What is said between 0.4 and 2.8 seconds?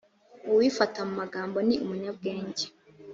uwifata mu magambo ni umunyabwenge